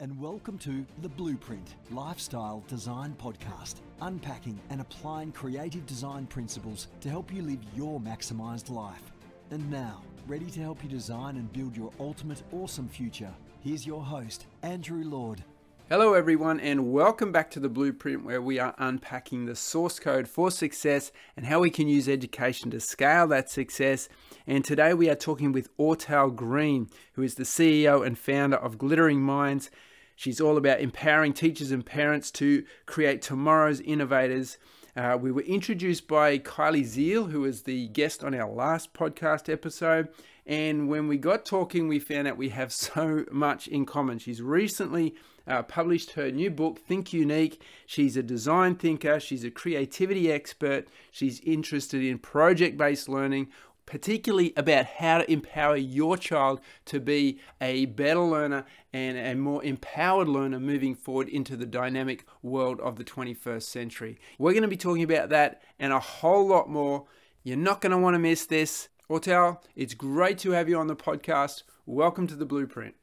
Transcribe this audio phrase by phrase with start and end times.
[0.00, 7.08] And welcome to The Blueprint Lifestyle Design Podcast, unpacking and applying creative design principles to
[7.08, 9.12] help you live your maximized life.
[9.50, 14.02] And now, ready to help you design and build your ultimate awesome future, here's your
[14.02, 15.44] host, Andrew Lord.
[15.92, 20.28] Hello, everyone, and welcome back to the Blueprint, where we are unpacking the source code
[20.28, 24.08] for success and how we can use education to scale that success.
[24.46, 28.78] And today we are talking with Ortal Green, who is the CEO and founder of
[28.78, 29.68] Glittering Minds.
[30.14, 34.58] She's all about empowering teachers and parents to create tomorrow's innovators.
[34.94, 39.52] Uh, we were introduced by Kylie Zeal, who was the guest on our last podcast
[39.52, 40.06] episode.
[40.46, 44.20] And when we got talking, we found out we have so much in common.
[44.20, 45.16] She's recently
[45.50, 47.60] uh, published her new book, Think Unique.
[47.84, 53.48] She's a design thinker, she's a creativity expert, she's interested in project based learning.
[53.86, 59.64] Particularly about how to empower your child to be a better learner and a more
[59.64, 64.20] empowered learner moving forward into the dynamic world of the 21st century.
[64.38, 67.06] We're going to be talking about that and a whole lot more.
[67.42, 68.90] You're not going to want to miss this.
[69.08, 71.64] Ortal, it's great to have you on the podcast.
[71.84, 72.94] Welcome to the Blueprint.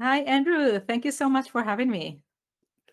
[0.00, 0.80] Hi, Andrew.
[0.80, 2.20] Thank you so much for having me.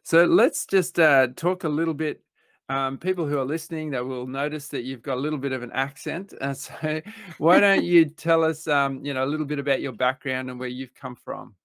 [0.03, 2.21] So let's just uh, talk a little bit.
[2.69, 5.63] Um, people who are listening that will notice that you've got a little bit of
[5.63, 6.33] an accent.
[6.39, 7.01] Uh, so
[7.37, 10.59] why don't you tell us, um, you know, a little bit about your background and
[10.59, 11.55] where you've come from?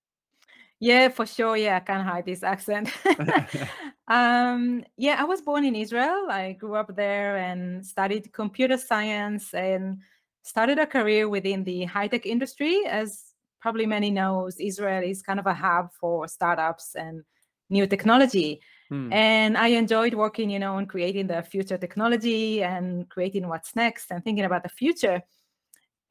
[0.79, 1.57] Yeah, for sure.
[1.57, 2.93] Yeah, I can't hide this accent.
[4.09, 6.27] um, yeah, I was born in Israel.
[6.31, 10.01] I grew up there and studied computer science and
[10.43, 12.83] started a career within the high tech industry.
[12.87, 13.26] As
[13.67, 17.25] probably many knows, Israel is kind of a hub for startups and
[17.69, 18.61] new technology.
[18.91, 19.13] Hmm.
[19.13, 24.13] And I enjoyed working, you know, on creating the future technology and creating what's next
[24.13, 25.21] and thinking about the future.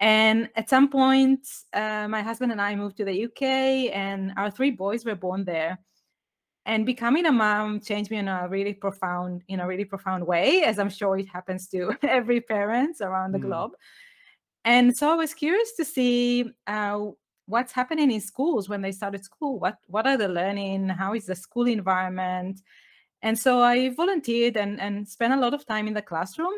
[0.01, 3.41] And at some point, uh, my husband and I moved to the UK,
[4.05, 5.79] and our three boys were born there.
[6.65, 10.63] And becoming a mom changed me in a really profound, in a really profound way,
[10.63, 13.47] as I'm sure it happens to every parent around the mm.
[13.47, 13.71] globe.
[14.65, 17.11] And so I was curious to see uh,
[17.47, 19.59] what's happening in schools when they started school.
[19.59, 20.89] What what are they learning?
[20.89, 22.61] How is the school environment?
[23.21, 26.53] And so I volunteered and, and spent a lot of time in the classroom,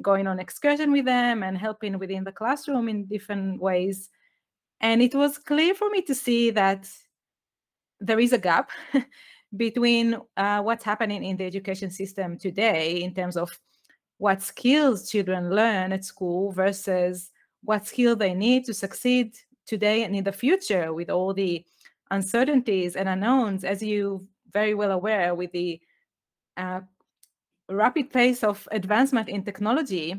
[0.00, 4.08] going on excursion with them and helping within the classroom in different ways.
[4.80, 6.88] And it was clear for me to see that
[8.00, 8.70] there is a gap
[9.56, 13.58] between uh, what's happening in the education system today in terms of
[14.18, 17.30] what skills children learn at school versus
[17.62, 19.34] what skill they need to succeed
[19.66, 21.64] today and in the future with all the
[22.10, 25.80] uncertainties and unknowns as you very well aware with the
[26.56, 26.80] uh,
[27.68, 30.14] rapid pace of advancement in technology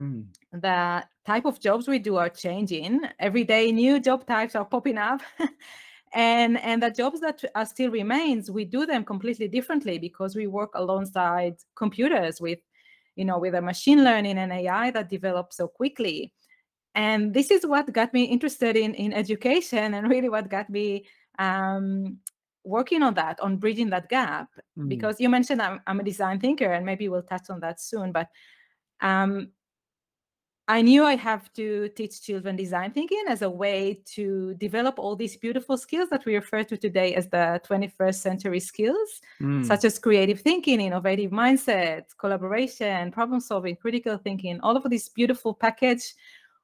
[0.00, 0.24] mm.
[0.52, 3.00] the type of jobs we do are changing.
[3.18, 5.20] Every day new job types are popping up.
[6.12, 10.48] And and the jobs that are still remains we do them completely differently because we
[10.48, 12.58] work alongside computers with
[13.14, 16.32] you know with a machine learning and ai that develops so quickly
[16.94, 21.06] and this is what got me interested in in education and really what got me
[21.38, 22.18] um,
[22.64, 24.88] working on that on bridging that gap mm.
[24.88, 28.12] because you mentioned I'm, I'm, a design thinker and maybe we'll touch on that soon
[28.12, 28.28] but
[29.00, 29.50] um,
[30.70, 35.16] I knew I have to teach children design thinking as a way to develop all
[35.16, 39.66] these beautiful skills that we refer to today as the 21st century skills, mm.
[39.66, 45.52] such as creative thinking, innovative mindset, collaboration, problem solving, critical thinking, all of this beautiful
[45.52, 46.14] package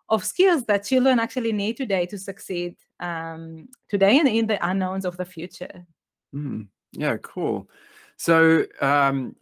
[0.08, 5.04] of skills that children actually need today to succeed um, today and in the unknowns
[5.04, 5.86] of the future.
[6.34, 6.68] Mm.
[6.92, 7.68] Yeah, cool.
[8.16, 9.36] So, um,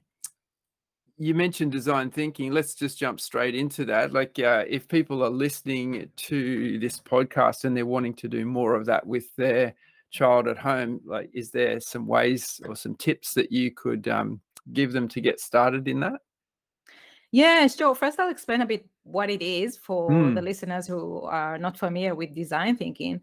[1.17, 2.51] you mentioned design thinking.
[2.53, 4.13] Let's just jump straight into that.
[4.13, 8.75] Like, uh, if people are listening to this podcast and they're wanting to do more
[8.75, 9.75] of that with their
[10.11, 14.41] child at home, like, is there some ways or some tips that you could um,
[14.73, 16.21] give them to get started in that?
[17.35, 17.97] Yeah, sure.
[17.97, 20.37] First, I'll explain a bit what it is for mm.
[20.37, 23.21] the listeners who are not familiar with design thinking.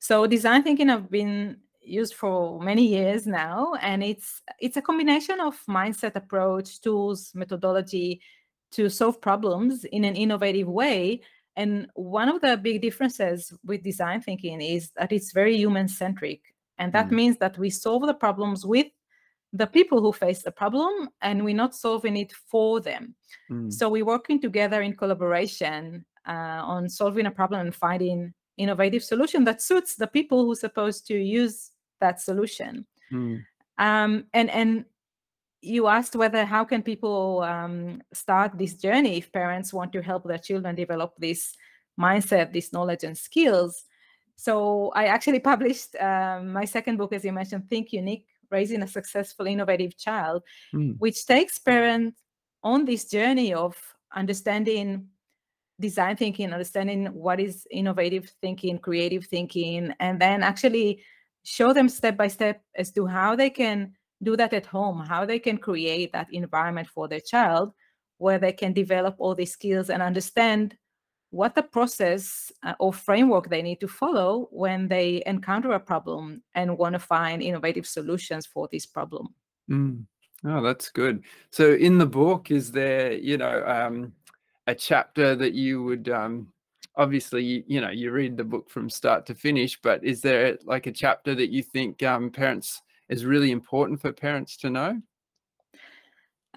[0.00, 5.40] So, design thinking have been used for many years now and it's it's a combination
[5.40, 8.20] of mindset approach tools methodology
[8.72, 11.20] to solve problems in an innovative way
[11.56, 16.40] and one of the big differences with design thinking is that it's very human centric
[16.78, 17.16] and that mm.
[17.16, 18.86] means that we solve the problems with
[19.54, 23.14] the people who face the problem and we're not solving it for them
[23.50, 23.72] mm.
[23.72, 29.44] so we're working together in collaboration uh, on solving a problem and finding innovative solution
[29.44, 31.70] that suits the people who're supposed to use
[32.00, 32.86] that solution.
[33.12, 33.44] Mm.
[33.78, 34.84] Um, and and
[35.60, 40.24] you asked whether how can people um, start this journey if parents want to help
[40.24, 41.54] their children develop this
[41.98, 43.84] mindset, this knowledge and skills.
[44.36, 48.88] so I actually published um, my second book, as you mentioned, Think Unique Raising a
[48.98, 50.42] Successful Innovative Child,
[50.74, 50.92] Mm.
[51.04, 52.16] which takes parents
[52.62, 53.72] on this journey of
[54.22, 54.88] understanding
[55.80, 60.88] design thinking, understanding what is innovative thinking, creative thinking, and then actually
[61.56, 63.78] show them step by step as to how they can
[64.22, 67.72] do that at home, how they can create that environment for their child
[68.18, 70.76] where they can develop all these skills and understand
[71.34, 76.40] what the process uh, or framework they need to follow when they encounter a problem
[76.54, 79.34] and want to find innovative solutions for this problem.
[79.68, 80.04] Mm.
[80.46, 81.24] Oh, that's good.
[81.50, 84.12] So, in the book, is there, you know, um,
[84.68, 86.52] a chapter that you would um,
[86.96, 90.56] obviously, you, you know, you read the book from start to finish, but is there
[90.64, 95.00] like a chapter that you think um, parents is really important for parents to know?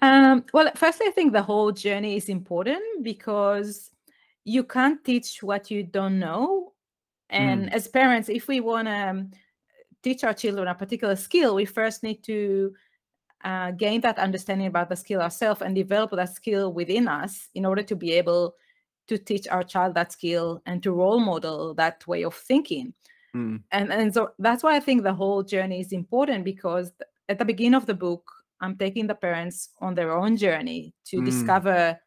[0.00, 3.90] Um, well, firstly, I think the whole journey is important because
[4.48, 6.72] you can't teach what you don't know.
[7.28, 9.26] And as parents, if we want to
[10.02, 12.72] teach our children a particular skill, we first need to
[13.44, 17.66] uh, gain that understanding about the skill ourselves and develop that skill within us in
[17.66, 18.54] order to be able
[19.08, 22.94] to teach our child that skill and to role model that way of thinking.
[23.36, 23.62] Mm.
[23.70, 26.90] And, and so that's why I think the whole journey is important because
[27.28, 28.24] at the beginning of the book,
[28.60, 31.24] I'm taking the parents on their own journey to Mm.
[31.26, 32.00] discover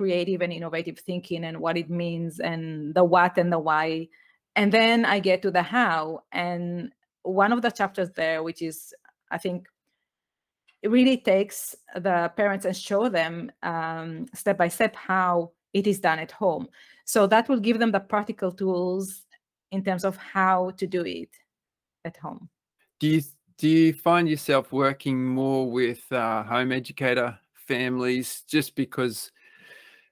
[0.00, 4.08] creative and innovative thinking and what it means and the what and the why.
[4.56, 6.22] And then I get to the how.
[6.32, 6.90] And
[7.22, 8.94] one of the chapters there, which is,
[9.30, 9.68] I think,
[10.82, 16.00] it really takes the parents and show them um, step by step how it is
[16.00, 16.68] done at home.
[17.04, 19.26] So that will give them the practical tools
[19.70, 21.32] in terms of how to do it
[22.06, 22.48] at home.
[23.00, 23.20] Do you
[23.58, 27.38] do you find yourself working more with uh, home educator
[27.68, 29.30] families just because,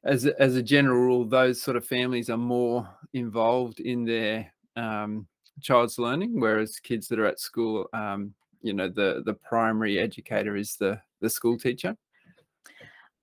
[0.09, 4.53] as a, as a general rule, those sort of families are more involved in their
[4.77, 5.27] um,
[5.61, 8.33] child's learning, whereas kids that are at school, um,
[8.63, 11.97] you know, the the primary educator is the the school teacher.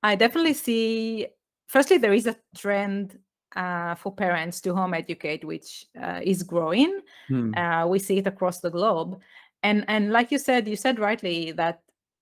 [0.03, 1.27] I definitely see,
[1.67, 3.17] firstly, there is a trend
[3.55, 7.01] uh, for parents to home educate, which uh, is growing.
[7.27, 7.55] Hmm.
[7.55, 9.19] Uh, we see it across the globe.
[9.63, 11.81] And, and like you said, you said rightly that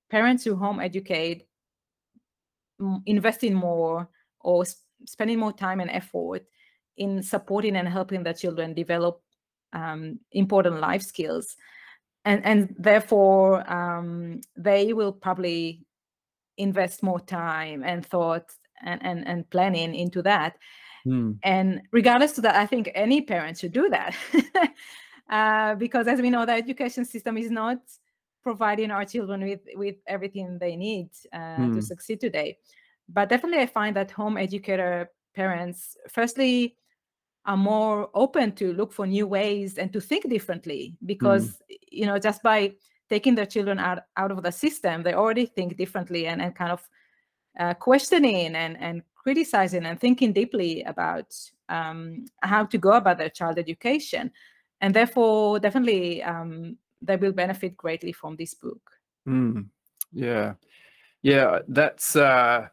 [0.09, 1.45] parents who home educate
[2.79, 4.07] m- investing more
[4.43, 6.45] or s- spending more time and effort
[6.97, 9.21] in supporting and helping their children develop
[9.73, 11.55] um, important life skills.
[12.25, 15.85] And, and therefore, um, they will probably
[16.57, 18.51] invest more time and thought
[18.85, 20.57] and, and, and planning into that.
[21.03, 21.31] Hmm.
[21.43, 24.15] And regardless to that, I think any parent should do that.
[25.29, 27.79] uh, because as we know, the education system is not
[28.41, 31.73] providing our children with, with everything they need uh, Hmm.
[31.73, 32.57] to succeed today.
[33.09, 36.77] But definitely, I find that home educator parents, firstly,
[37.45, 41.61] are more open to look for new ways and to think differently because
[41.91, 42.71] you know just by
[43.09, 46.71] taking their children out out of the system they already think differently and, and kind
[46.71, 46.81] of
[47.59, 51.33] uh, questioning and and criticizing and thinking deeply about
[51.69, 54.31] um, how to go about their child education.
[54.81, 58.81] And therefore definitely um, they will benefit greatly from this book.
[59.27, 59.67] Mm,
[60.11, 60.55] yeah,
[61.21, 61.59] yeah.
[61.67, 62.67] That's uh,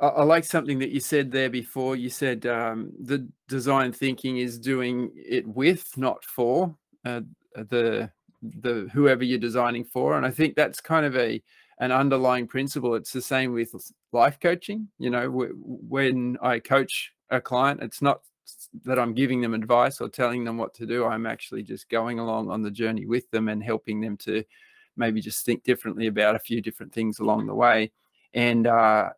[0.00, 1.96] I, like something that you said there before.
[1.96, 6.74] You said um, the design thinking is doing it with, not for
[7.04, 7.22] uh,
[7.54, 8.10] the
[8.42, 11.42] the whoever you're designing for, and I think that's kind of a
[11.80, 12.94] an underlying principle.
[12.94, 13.74] It's the same with
[14.12, 14.88] life coaching.
[14.98, 18.20] You know, wh- when I coach a client, it's not
[18.84, 21.04] that I'm giving them advice or telling them what to do.
[21.04, 24.44] I'm actually just going along on the journey with them and helping them to
[24.96, 27.92] maybe just think differently about a few different things along the way.
[28.34, 29.10] And uh,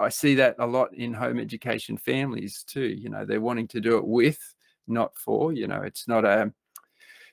[0.00, 2.88] I see that a lot in home education families too.
[2.88, 4.54] You know, they're wanting to do it with,
[4.88, 5.52] not for.
[5.52, 6.52] You know, it's not a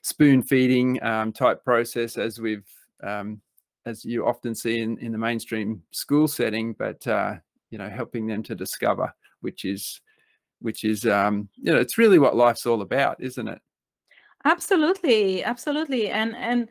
[0.02, 2.68] spoon feeding um, type process as we've
[3.02, 3.40] um,
[3.86, 7.36] as you often see in, in the mainstream school setting, but uh,
[7.70, 10.00] you know, helping them to discover, which is
[10.60, 13.60] which is um, you know, it's really what life's all about, isn't it?
[14.44, 16.68] absolutely absolutely and and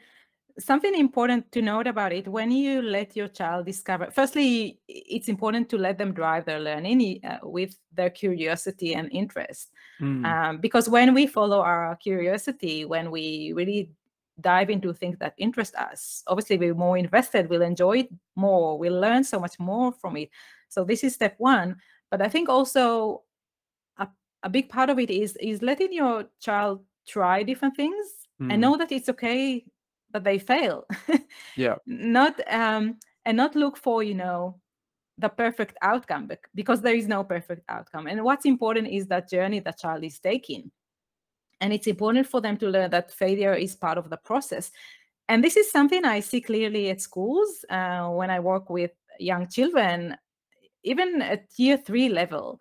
[0.59, 5.69] something important to note about it when you let your child discover firstly it's important
[5.69, 9.71] to let them drive their learning uh, with their curiosity and interest.
[10.01, 13.91] Mm, um, because when we follow our curiosity when we really
[14.41, 18.99] dive into things that interest us obviously we're more invested we'll enjoy it more we'll
[18.99, 20.29] learn so much more from it.
[20.69, 21.77] So this is step one
[22.09, 23.23] but i think also
[23.97, 24.07] a,
[24.43, 28.61] a big part of it is is letting your child try different things mm, and
[28.61, 29.63] know that it's okay
[30.11, 30.85] that they fail
[31.55, 31.75] yeah.
[31.85, 34.59] not um and not look for you know
[35.17, 38.07] the perfect outcome because there is no perfect outcome.
[38.07, 40.71] And what's important is that journey the child is taking.
[41.59, 44.71] And it's important for them to learn that failure is part of the process.
[45.27, 49.47] And this is something i see clearly at schools uh, when i work with young
[49.49, 50.15] children
[50.83, 52.59] even at year three level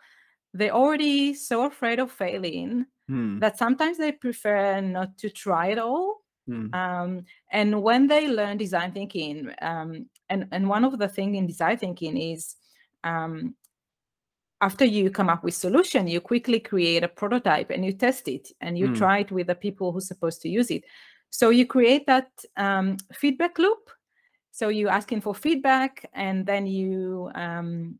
[0.52, 3.38] they're already so afraid of failing Hmm.
[3.38, 6.72] that sometimes they prefer not to try at all Hmm.
[6.74, 11.46] um, and when they learn design thinking um, and, and one of the things in
[11.46, 12.54] design thinking is
[13.02, 13.54] um,
[14.60, 18.48] after you come up with solution you quickly create a prototype and you test it
[18.60, 18.96] and you Mm.
[18.96, 20.84] try it with the people who's supposed to use it
[21.30, 23.90] so you create that um, feedback loop
[24.52, 27.98] so you're asking for feedback and then you um,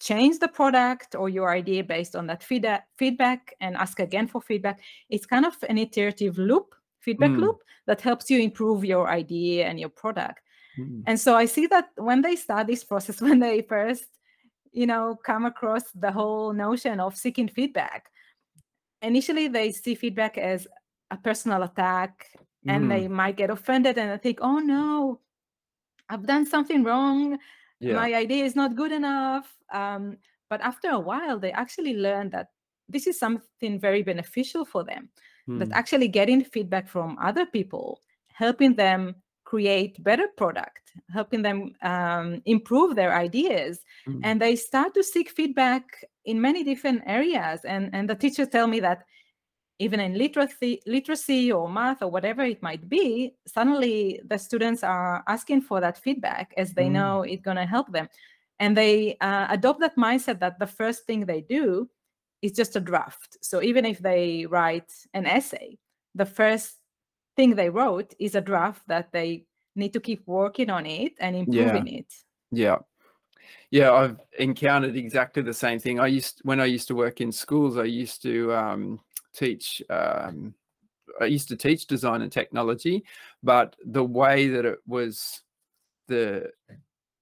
[0.00, 2.42] change the product or your idea based on that
[2.96, 6.74] feedback and ask again for feedback it's kind of an iterative loop
[7.04, 7.40] feedback Mm.
[7.42, 10.40] loop that helps you improve your idea and your product
[10.76, 11.02] Hmm.
[11.06, 14.06] and so i see that when they start this process when they first
[14.72, 18.10] you know come across the whole notion of seeking feedback
[19.02, 20.66] initially they see feedback as
[21.10, 22.26] a personal attack
[22.66, 22.88] and Mm.
[22.88, 25.20] they might get offended and think oh no
[26.10, 27.38] i've done something wrong
[27.80, 27.94] Yeah.
[28.00, 30.16] my idea is not good enough um,
[30.50, 32.48] but after a while they actually learn that
[32.88, 35.08] this is something very beneficial for them
[35.56, 35.72] that Hmm.
[35.72, 38.00] actually getting feedback from other people
[38.32, 44.20] helping them create better product helping them um, improve their ideas Mm.
[44.24, 45.84] and they start to seek feedback
[46.24, 49.04] in many different areas and and the teachers tell me that
[49.78, 55.22] even in literacy literacy or math or whatever it might be suddenly the students are
[55.26, 56.92] asking for that feedback as they Mm.
[56.92, 58.08] know it's going to help them
[58.60, 61.88] and they uh, adopt that mindset that the first thing they do
[62.44, 65.78] is just a draft so even if they write an essay
[66.14, 66.76] the first
[67.36, 71.34] thing they wrote is a draft that they need to keep working on it and
[71.34, 72.06] improving it
[72.50, 72.78] Yeah.
[73.70, 75.98] Yeah, I've encountered exactly the same thing.
[75.98, 79.00] I used when I used to work in schools, I used to um,
[79.32, 80.54] teach um,
[81.20, 83.04] I used to teach design and technology,
[83.42, 85.42] but the way that it was
[86.06, 86.52] the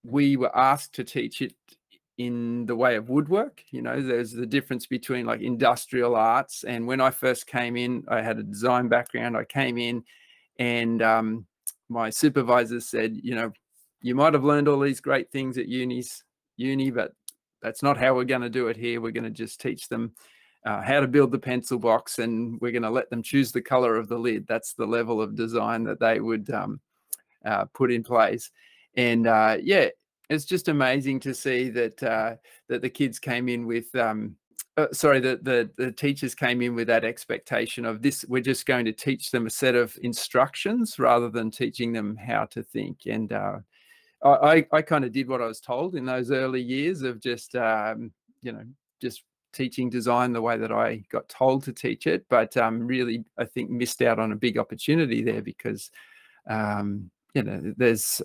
[0.04, 1.54] we were asked to teach it
[2.18, 6.86] in the way of woodwork you know there's the difference between like industrial arts and
[6.86, 10.04] when i first came in i had a design background i came in
[10.58, 11.46] and um,
[11.88, 13.50] my supervisor said you know
[14.02, 16.22] you might have learned all these great things at unis
[16.56, 17.12] uni but
[17.62, 19.00] that's not how we're going to do it here.
[19.00, 20.12] We're going to just teach them
[20.66, 23.62] uh, how to build the pencil box and we're going to let them choose the
[23.62, 24.46] color of the lid.
[24.46, 26.80] That's the level of design that they would um,
[27.44, 28.50] uh, put in place.
[28.96, 29.88] And uh, yeah
[30.32, 32.36] it's just amazing to see that uh,
[32.68, 34.36] that the kids came in with um,
[34.76, 38.64] uh, sorry the, the the teachers came in with that expectation of this we're just
[38.66, 43.00] going to teach them a set of instructions rather than teaching them how to think.
[43.06, 43.58] And uh,
[44.24, 47.54] I, I kind of did what I was told in those early years of just
[47.54, 48.12] um,
[48.42, 48.64] you know
[49.00, 53.24] just teaching design the way that I got told to teach it, but um, really
[53.36, 55.90] I think missed out on a big opportunity there because
[56.48, 58.22] um, you know there's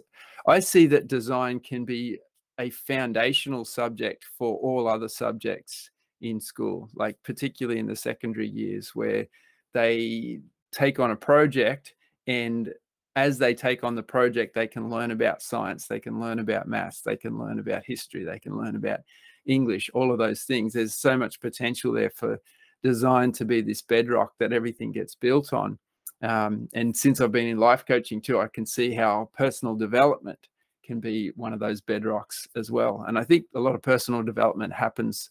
[0.48, 2.20] I see that design can be
[2.58, 8.96] a foundational subject for all other subjects in school, like particularly in the secondary years
[8.96, 9.28] where
[9.74, 10.40] they
[10.72, 11.94] take on a project
[12.26, 12.74] and
[13.16, 16.68] as they take on the project, they can learn about science, they can learn about
[16.68, 19.00] maths, they can learn about history, they can learn about
[19.48, 20.74] English, all of those things.
[20.74, 22.40] There's so much potential there for
[22.84, 25.80] design to be this bedrock that everything gets built on.
[26.22, 30.40] Um, and since I've been in life coaching too, I can see how personal development
[30.84, 33.06] can be one of those bedrocks as well.
[33.08, 35.30] And I think a lot of personal development happens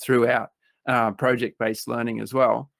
[0.00, 0.50] throughout
[0.86, 2.70] uh, project based learning as well.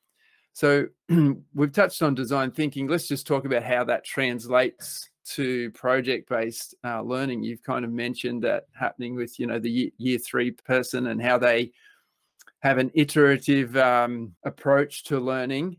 [0.53, 0.87] So
[1.55, 2.89] we've touched on design thinking.
[2.89, 7.43] Let's just talk about how that translates to project-based uh, learning.
[7.43, 11.23] You've kind of mentioned that happening with you know the year, year three person and
[11.23, 11.73] how they
[12.61, 15.77] have an iterative um, approach to learning.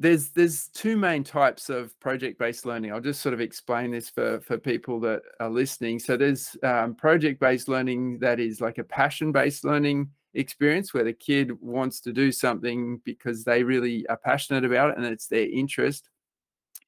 [0.00, 2.90] There's there's two main types of project-based learning.
[2.90, 5.98] I'll just sort of explain this for for people that are listening.
[5.98, 11.52] So there's um, project-based learning that is like a passion-based learning experience where the kid
[11.60, 16.08] wants to do something because they really are passionate about it and it's their interest.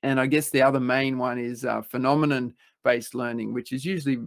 [0.02, 4.21] And I guess the other main one is uh, phenomenon based learning, which is usually,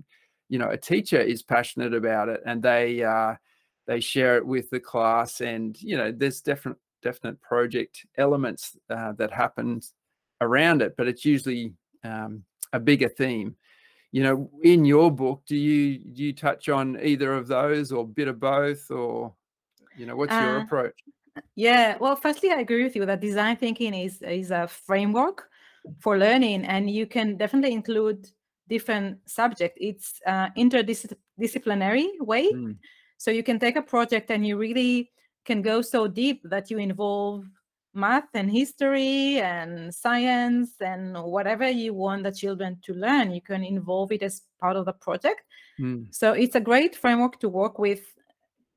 [0.48, 3.34] you know, a teacher is passionate about it and they uh,
[3.88, 6.78] they share it with the class, and you know, there's different
[7.10, 9.82] definite project elements uh, that happen
[10.42, 12.44] around it, but it's usually um,
[12.74, 13.56] a bigger theme.
[14.12, 15.82] You know in your book do you
[16.16, 19.36] do you touch on either of those or bit of both or
[20.00, 20.98] you know what's your Uh, approach?
[21.56, 25.50] Yeah, well, firstly, I agree with you that design thinking is is a framework
[26.00, 28.28] for learning, and you can definitely include
[28.70, 29.78] different subject.
[29.82, 32.78] It's uh, interdisciplinary way, Mm,
[33.18, 35.12] so you can take a project and you really
[35.46, 37.46] can go so deep that you involve
[37.94, 43.64] math and history and science and whatever you want the children to learn you can
[43.64, 45.42] involve it as part of the project.
[45.80, 46.14] Mm.
[46.14, 48.02] so it's a great framework to work with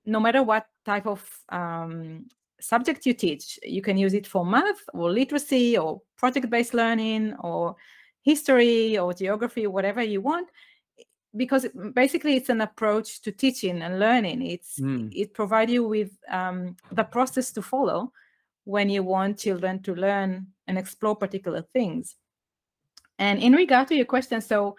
[0.05, 2.27] no matter what type of um,
[2.61, 3.59] subject you teach.
[3.63, 7.77] You can use it for math or literacy or project-based learning or
[8.23, 10.49] history or geography whatever you want
[11.37, 15.13] because basically it's an approach to teaching and learning it's Mm.
[15.15, 18.13] it provides you with um, the process to follow
[18.65, 22.17] when you want children to learn and explore particular things
[23.19, 24.77] and in regard to your question so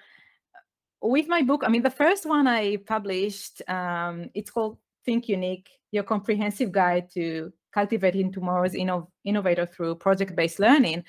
[1.02, 5.70] with my book i mean the first one i published um, it's called think unique
[5.92, 11.04] your comprehensive guide to cultivating tomorrow's inno- innovator through project-based learning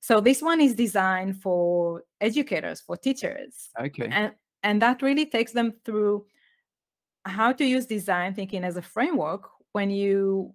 [0.00, 4.08] so this one is designed for educators for teachers Okay.
[4.10, 4.32] and
[4.62, 6.24] and that really takes them through
[7.24, 10.52] how to use design thinking as a framework when you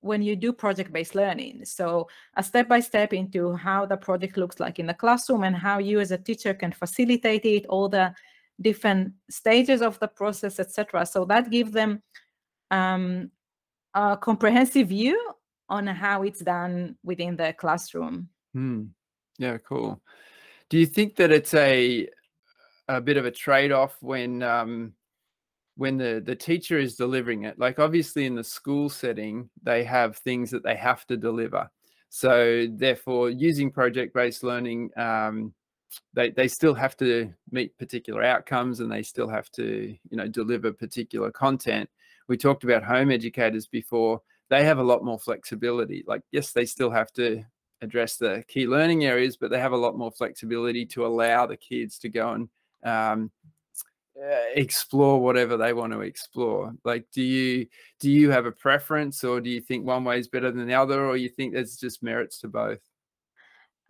[0.00, 4.60] when you do project-based learning so a step by step into how the project looks
[4.60, 8.14] like in the classroom and how you as a teacher can facilitate it all the
[8.60, 12.02] different stages of the process etc so that gives them
[12.70, 13.30] um,
[13.94, 15.18] a comprehensive view
[15.68, 18.84] on how it's done within the classroom Hmm.
[19.38, 20.00] Yeah, cool.
[20.70, 22.08] Do you think that it's a
[22.88, 24.92] a bit of a trade-off when um,
[25.76, 27.58] when the the teacher is delivering it?
[27.58, 31.70] Like obviously in the school setting, they have things that they have to deliver.
[32.10, 35.52] So therefore, using project-based learning, um,
[36.12, 40.28] they they still have to meet particular outcomes, and they still have to you know
[40.28, 41.88] deliver particular content.
[42.28, 44.22] We talked about home educators before.
[44.50, 46.04] They have a lot more flexibility.
[46.06, 47.44] Like yes, they still have to
[47.82, 51.56] address the key learning areas, but they have a lot more flexibility to allow the
[51.56, 52.48] kids to go and
[52.84, 53.30] um,
[54.16, 56.72] uh, explore whatever they want to explore.
[56.84, 57.66] Like, do you
[57.98, 60.74] do you have a preference, or do you think one way is better than the
[60.74, 62.80] other, or you think there's just merits to both?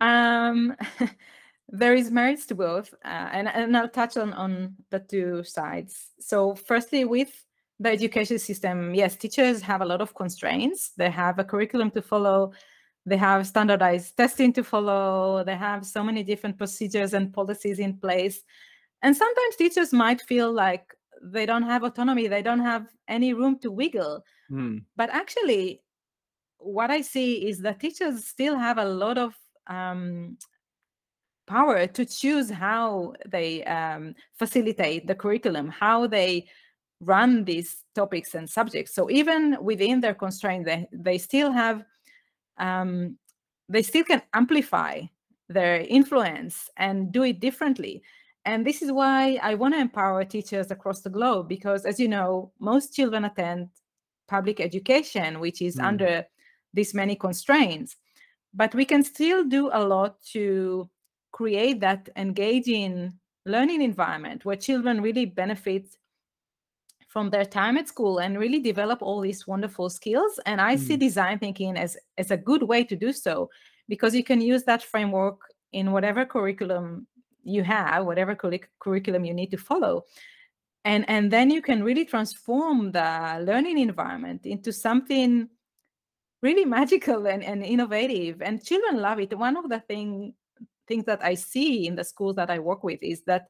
[0.01, 0.75] Um,
[1.69, 6.11] there is merits to both, uh, and and I'll touch on on the two sides.
[6.19, 7.45] So, firstly, with
[7.79, 10.91] the education system, yes, teachers have a lot of constraints.
[10.97, 12.53] They have a curriculum to follow.
[13.05, 15.43] They have standardized testing to follow.
[15.43, 18.41] They have so many different procedures and policies in place.
[19.01, 22.27] And sometimes teachers might feel like they don't have autonomy.
[22.27, 24.23] They don't have any room to wiggle.
[24.49, 24.79] Hmm.
[24.95, 25.81] But actually,
[26.57, 29.35] what I see is that teachers still have a lot of
[29.67, 30.37] um,
[31.47, 36.47] power to choose how they um, facilitate the curriculum, how they
[37.01, 38.93] run these topics and subjects.
[38.93, 41.83] So even within their constraint, they, they still have,
[42.57, 43.17] um,
[43.69, 45.01] they still can amplify
[45.49, 48.01] their influence and do it differently.
[48.45, 52.07] And this is why I want to empower teachers across the globe because, as you
[52.07, 53.69] know, most children attend
[54.27, 55.85] public education, which is Mm.
[55.85, 56.25] under
[56.73, 57.95] these many constraints.
[58.53, 60.89] But we can still do a lot to
[61.31, 63.13] create that engaging
[63.45, 65.97] learning environment where children really benefit
[67.07, 70.39] from their time at school and really develop all these wonderful skills.
[70.45, 70.99] And I see Mm.
[70.99, 73.49] design thinking as, as a good way to do so
[73.87, 75.39] because you can use that framework
[75.71, 77.07] in whatever curriculum
[77.45, 80.03] you have, whatever curric- curriculum you need to follow.
[80.83, 85.47] And, and then you can really transform the learning environment into something
[86.41, 88.41] really magical and, and innovative.
[88.41, 89.37] And children love it.
[89.37, 90.33] One of the thing,
[90.87, 93.47] things that I see in the schools that I work with is that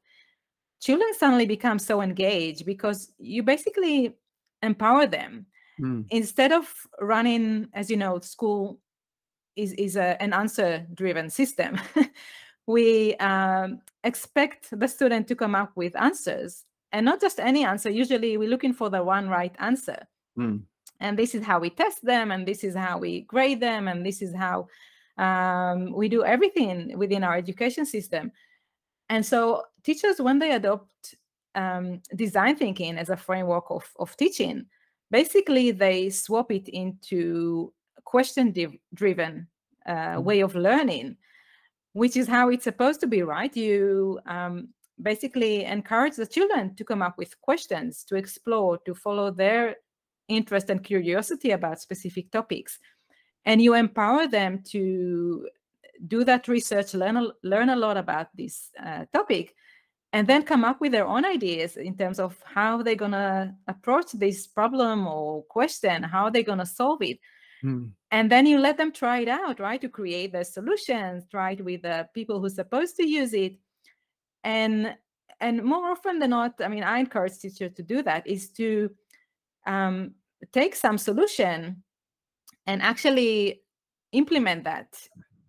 [0.80, 4.14] children suddenly become so engaged because you basically
[4.62, 5.46] empower them
[5.78, 6.02] Hmm.
[6.08, 8.80] instead of running as you know school
[9.56, 11.78] is is a, an answer driven system
[12.66, 17.90] we um, expect the student to come up with answers and not just any answer
[17.90, 20.58] usually we're looking for the one right answer Hmm.
[21.00, 24.04] and this is how we test them and this is how we grade them and
[24.04, 24.68] this is how
[25.16, 28.30] um, we do everything within our education system
[29.08, 31.14] and so teachers when they adopt
[31.54, 34.66] um, design thinking as a framework of, of teaching
[35.10, 37.72] basically they swap it into
[38.04, 38.52] question
[38.92, 39.46] driven
[39.86, 40.24] uh, Mhm.
[40.24, 41.16] way of learning
[41.96, 43.56] which is how it's supposed to be right?
[43.56, 44.68] You um,
[45.00, 49.76] basically encourage the children to come up with questions to explore to follow their
[50.28, 52.78] interest and curiosity about specific topics.
[53.46, 55.48] And you empower them to
[56.06, 59.54] do that research learn a, learn a lot about this uh, topic
[60.12, 63.54] and then come up with their own ideas in terms of how they're going to
[63.68, 67.18] approach this problem or question how they're going to solve it
[67.66, 67.86] Hmm.
[68.12, 71.64] and then you let them try it out right to create the solutions try it
[71.64, 73.56] with the people who's supposed to use it
[74.44, 74.94] and
[75.40, 78.88] and more often than not i mean i encourage teachers to do that is to
[79.66, 80.14] um,
[80.52, 81.82] take some solution
[82.68, 83.62] and actually
[84.12, 84.96] implement that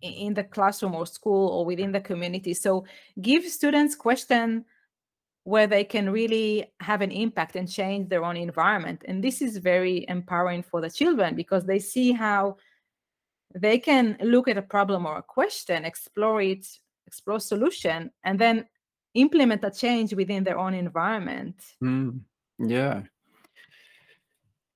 [0.01, 2.83] in the classroom or school or within the community so
[3.21, 4.65] give students question
[5.47, 9.01] where they can really have an impact and change their own environment.
[9.07, 12.57] And this is very empowering for the children because they see how
[13.55, 16.67] they can look at a problem or a question, explore it,
[17.05, 18.65] explore solution, and then
[19.13, 21.55] implement a change within their own environment.
[21.81, 22.19] Mm,
[22.59, 23.03] yeah.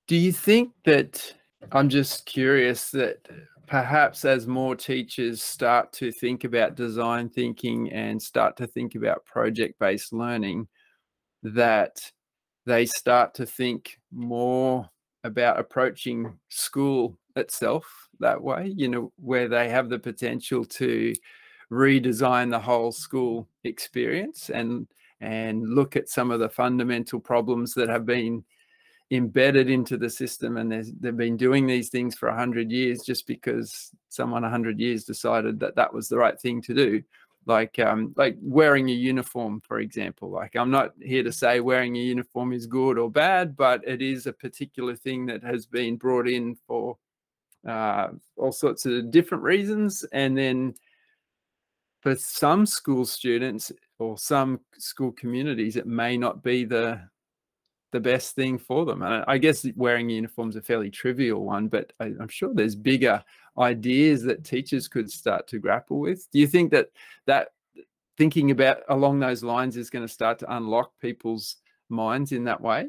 [0.07, 1.33] Do you think that
[1.73, 3.27] I'm just curious that
[3.71, 9.23] perhaps as more teachers start to think about design thinking and start to think about
[9.23, 10.67] project based learning,
[11.41, 12.01] that
[12.65, 14.89] they start to think more
[15.23, 21.13] about approaching school itself that way, you know, where they have the potential to
[21.71, 24.85] redesign the whole school experience and
[25.21, 28.43] and look at some of the fundamental problems that have been
[29.11, 33.91] embedded into the system and they've been doing these things for 100 years just because
[34.07, 37.03] someone 100 years decided that that was the right thing to do.
[37.45, 40.29] Like um, like wearing a uniform for example.
[40.29, 44.01] Like i'm not here to say wearing a uniform is good or bad but it
[44.01, 46.97] is a particular thing that has been brought in for
[47.67, 50.05] uh, all sorts of different reasons.
[50.13, 50.75] And then
[52.01, 56.99] for some school students or some school communities it may not be the
[57.91, 59.01] the best thing for them.
[59.01, 63.23] And I guess wearing uniforms a fairly trivial one, but I, am sure there's bigger
[63.57, 66.29] ideas that teachers could start to grapple with.
[66.31, 66.89] Do you think that
[67.27, 67.49] that
[68.17, 71.57] thinking about along those lines is going to start to unlock people's
[71.89, 72.87] minds in that way?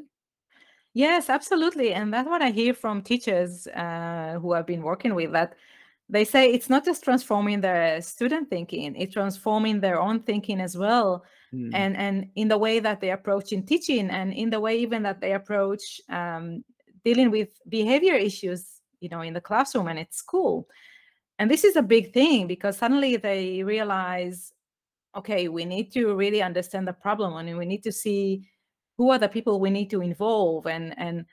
[0.93, 1.93] Yes, absolutely.
[1.93, 5.55] And that's what I hear from teachers uh, who I've been working with that
[6.13, 10.77] they say it's not just transforming their student thinking, it's transforming their own thinking as
[10.77, 11.23] well
[11.53, 11.69] mm.
[11.73, 15.03] and and in the way that they approach in teaching and in the way even
[15.03, 16.63] that they approach um,
[17.05, 20.67] dealing with behavior issues you know in the classroom and at school
[21.39, 24.51] and this is a big thing because suddenly they realize
[25.15, 28.47] okay we need to really understand the problem and we need to see
[28.97, 31.25] who are the people we need to involve and and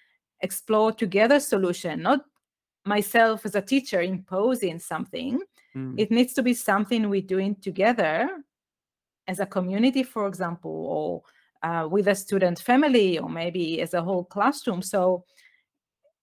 [0.42, 2.20] explore together solution not
[2.84, 5.40] myself as a teacher imposing something
[5.76, 5.94] mm.
[5.98, 8.28] it needs to be something we're doing together
[9.28, 11.22] as a community, for example, or
[11.68, 14.82] uh, with a student family, or maybe as a whole classroom.
[14.82, 15.24] So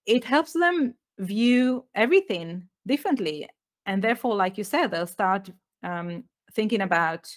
[0.06, 3.48] it helps them view everything differently.
[3.86, 5.50] And therefore, like you said, they'll start
[5.84, 7.30] um, thinking about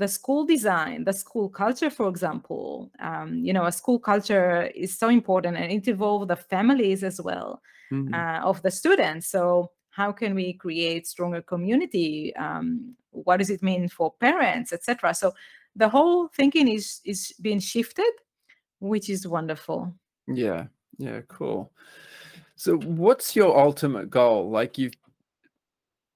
[0.00, 2.90] the school design, the school culture, for example.
[3.00, 7.20] Um, you know, a school culture is so important and it involves the families as
[7.20, 8.12] well mm-hmm.
[8.12, 9.28] uh, of the students.
[9.28, 15.12] So how can we create stronger community um, what does it mean for parents etc
[15.12, 15.32] so
[15.76, 18.12] the whole thinking is is being shifted
[18.78, 19.92] which is wonderful
[20.26, 20.66] yeah
[20.98, 21.70] yeah cool
[22.56, 24.94] so what's your ultimate goal like you've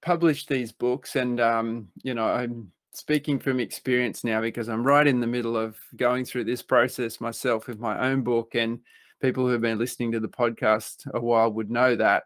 [0.01, 5.07] published these books and um you know i'm speaking from experience now because i'm right
[5.07, 8.79] in the middle of going through this process myself with my own book and
[9.21, 12.23] people who have been listening to the podcast a while would know that.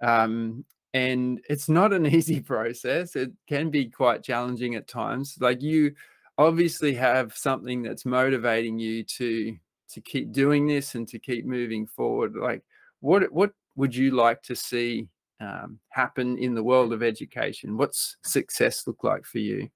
[0.00, 3.16] Um, and it's not an easy process.
[3.16, 5.36] It can be quite challenging at times.
[5.40, 5.94] Like you
[6.36, 9.56] obviously have something that's motivating you to
[9.90, 12.34] to keep doing this and to keep moving forward.
[12.36, 12.62] Like
[13.00, 15.08] what what would you like to see
[15.40, 17.76] um, happen in the world of education?
[17.76, 19.68] What's success look like for you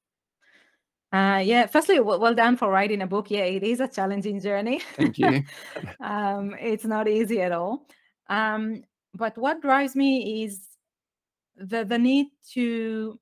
[1.13, 3.31] uh, yeah, firstly, well, well, done for writing a book.
[3.31, 4.81] Yeah, it is a challenging journey.
[4.97, 5.43] Thank you.
[6.01, 7.87] um, it's not easy at all.
[8.29, 8.83] Um,
[9.15, 10.67] but what drives me is
[11.57, 13.21] the, the need to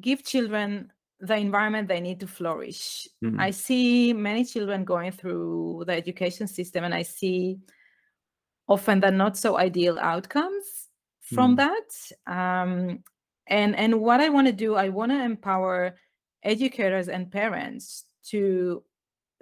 [0.00, 0.90] give children
[1.20, 3.06] the environment they need to flourish.
[3.24, 3.40] Mm-hmm.
[3.40, 7.58] I see many children going through the education system, and I see
[8.66, 10.88] often the not so ideal outcomes
[11.22, 11.68] from mm-hmm.
[12.26, 12.32] that.
[12.32, 13.04] Um,
[13.46, 15.96] and and what I want to do, I want to empower
[16.42, 18.82] educators and parents to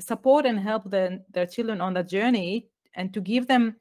[0.00, 3.76] support and help the, their children on the journey and to give them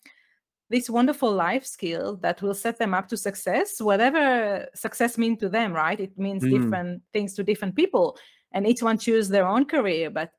[0.69, 5.49] this wonderful life skill that will set them up to success whatever success means to
[5.49, 6.49] them right it means mm.
[6.49, 8.17] different things to different people
[8.51, 10.31] and each one choose their own career but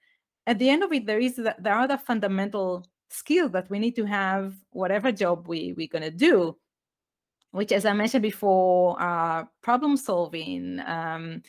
[0.47, 3.79] at the end of it there is the, there are the fundamental skills that we
[3.79, 6.57] need to have whatever job we we're going to do
[7.53, 11.41] which as i mentioned before uh, problem solving um,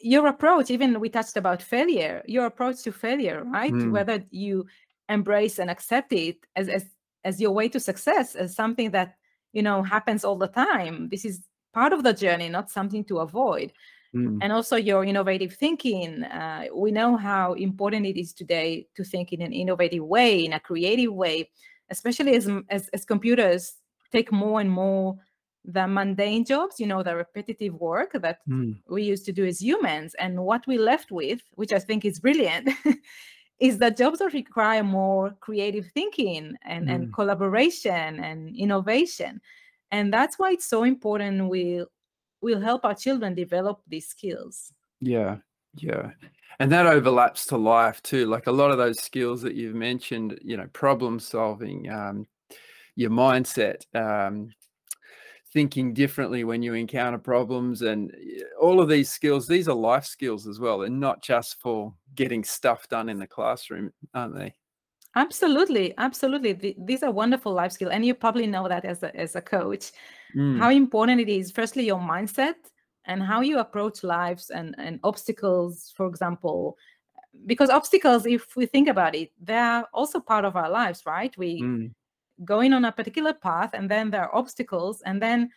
[0.00, 3.90] your approach even we touched about failure your approach to failure right mm.
[3.90, 4.66] whether you
[5.08, 6.86] embrace and accept it as, as
[7.24, 9.16] as your way to success as something that
[9.52, 11.42] you know happens all the time this is
[11.74, 13.72] part of the journey not something to avoid
[14.14, 14.38] mm.
[14.40, 19.32] and also your innovative thinking uh, we know how important it is today to think
[19.32, 21.48] in an innovative way in a creative way
[21.90, 23.74] especially as, as, as computers
[24.12, 25.18] take more and more
[25.64, 28.76] the mundane jobs, you know, the repetitive work that mm.
[28.88, 30.14] we used to do as humans.
[30.14, 32.70] And what we left with, which I think is brilliant,
[33.60, 36.94] is that jobs that require more creative thinking and, mm.
[36.94, 39.40] and collaboration and innovation.
[39.90, 41.84] And that's why it's so important we
[42.40, 44.72] will help our children develop these skills.
[45.00, 45.38] Yeah,
[45.76, 46.10] yeah.
[46.58, 48.26] And that overlaps to life too.
[48.26, 52.26] Like a lot of those skills that you've mentioned, you know, problem solving, um,
[52.96, 54.50] your mindset, um,
[55.52, 58.14] thinking differently when you encounter problems and
[58.60, 62.44] all of these skills these are life skills as well and not just for getting
[62.44, 64.54] stuff done in the classroom aren't they?
[65.16, 69.34] Absolutely absolutely these are wonderful life skills and you probably know that as a, as
[69.34, 69.90] a coach.
[70.36, 70.58] Mm.
[70.60, 72.54] how important it is firstly your mindset
[73.06, 76.76] and how you approach lives and, and obstacles for example.
[77.46, 81.36] Because obstacles if we think about it they're also part of our lives right?
[81.36, 81.90] We mm
[82.44, 85.50] going on a particular path and then there are obstacles and then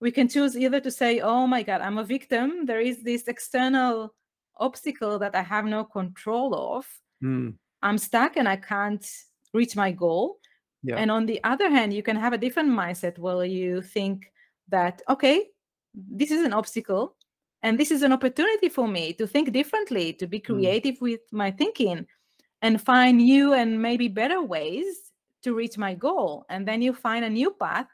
[0.00, 3.28] we can choose either to say oh my god i'm a victim there is this
[3.28, 4.14] external
[4.58, 6.86] obstacle that i have no control of
[7.22, 7.52] mm.
[7.82, 9.06] i'm stuck and i can't
[9.54, 10.38] reach my goal
[10.82, 10.96] yeah.
[10.96, 14.30] and on the other hand you can have a different mindset where you think
[14.68, 15.46] that okay
[15.94, 17.16] this is an obstacle
[17.62, 20.54] and this is an opportunity for me to think differently to be hmm.
[20.54, 21.02] creative mm.
[21.02, 22.06] with my thinking
[22.62, 25.05] and find new and maybe better ways
[25.42, 27.88] to reach my goal and then you find a new path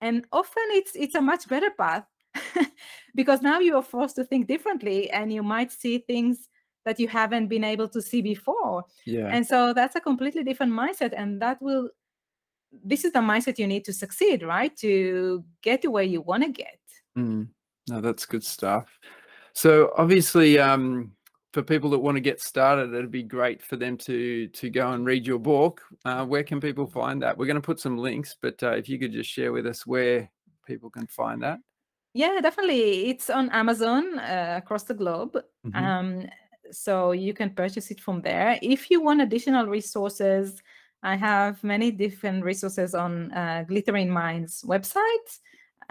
[0.00, 2.04] and often it's it's a much better path
[3.14, 6.48] because now you are forced to think differently and you might see things
[6.84, 8.84] that you haven't been able to see before.
[9.04, 9.28] Yeah.
[9.30, 11.90] And so that's a completely different mindset and that will
[12.84, 14.76] this is the mindset you need to succeed right?
[14.78, 16.78] To get to where you want to get.
[17.16, 17.48] Mm.
[17.88, 18.98] no that's good stuff.
[19.52, 21.12] So obviously um
[21.52, 24.90] for people that want to get started, it'd be great for them to to go
[24.92, 25.82] and read your book.
[26.04, 27.36] Uh, where can people find that?
[27.36, 29.86] We're going to put some links, but uh, if you could just share with us
[29.86, 30.30] where
[30.66, 31.58] people can find that.
[32.14, 33.10] Yeah, definitely.
[33.10, 35.36] It's on Amazon uh, across the globe.
[35.66, 35.76] Mm-hmm.
[35.76, 36.26] Um,
[36.70, 38.58] so you can purchase it from there.
[38.62, 40.62] If you want additional resources,
[41.02, 45.38] I have many different resources on uh, Glittering Minds website.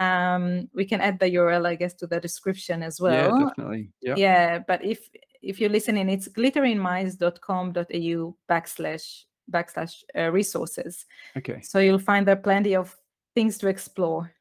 [0.00, 3.38] Um, we can add the URL, I guess, to the description as well.
[3.38, 3.90] Yeah, definitely.
[4.00, 4.14] Yeah.
[4.16, 5.08] Yeah, but if
[5.42, 11.06] if you're listening, it's glitteringminds.com.au backslash backslash uh, resources.
[11.36, 11.60] Okay.
[11.62, 12.96] So you'll find there plenty of
[13.34, 14.32] things to explore.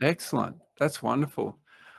[0.00, 0.56] Excellent.
[0.78, 1.58] That's wonderful.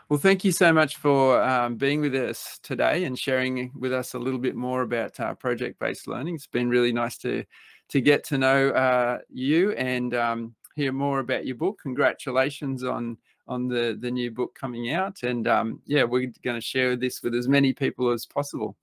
[0.10, 4.14] Well, thank you so much for um, being with us today and sharing with us
[4.14, 6.36] a little bit more about uh, project-based learning.
[6.36, 7.44] It's been really nice to
[7.90, 11.80] to get to know uh, you and um, hear more about your book.
[11.82, 16.62] Congratulations on on the the new book coming out, and um, yeah, we're going to
[16.62, 18.76] share this with as many people as possible.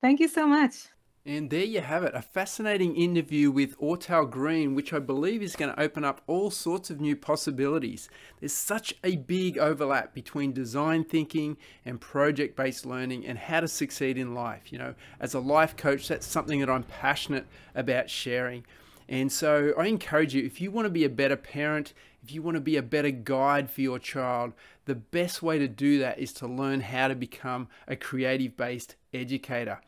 [0.00, 0.88] Thank you so much.
[1.24, 5.54] And there you have it, a fascinating interview with Ortal Green, which I believe is
[5.54, 8.08] going to open up all sorts of new possibilities.
[8.40, 13.68] There's such a big overlap between design thinking and project based learning and how to
[13.68, 14.72] succeed in life.
[14.72, 18.66] You know, as a life coach, that's something that I'm passionate about sharing.
[19.08, 22.42] And so I encourage you if you want to be a better parent, if you
[22.42, 24.52] want to be a better guide for your child,
[24.84, 28.96] the best way to do that is to learn how to become a creative based
[29.12, 29.80] educator.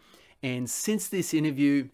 [0.42, 1.88] And since this interview,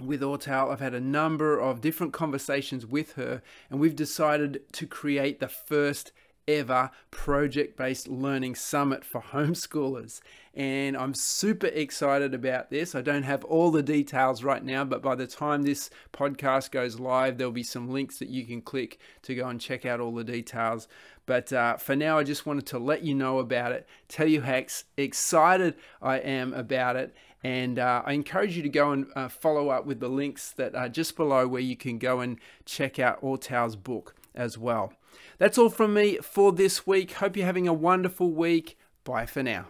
[0.00, 4.86] with Ortal, I've had a number of different conversations with her, and we've decided to
[4.86, 6.12] create the first
[6.46, 10.20] ever project based learning summit for homeschoolers.
[10.54, 12.94] And I'm super excited about this.
[12.94, 16.98] I don't have all the details right now, but by the time this podcast goes
[16.98, 20.12] live, there'll be some links that you can click to go and check out all
[20.12, 20.88] the details.
[21.26, 24.40] But uh, for now, I just wanted to let you know about it, tell you
[24.40, 27.14] how ex- excited I am about it.
[27.44, 30.74] And uh, I encourage you to go and uh, follow up with the links that
[30.74, 34.92] are just below where you can go and check out Ortal's book as well.
[35.38, 37.12] That's all from me for this week.
[37.12, 38.76] Hope you're having a wonderful week.
[39.04, 39.66] Bye for now.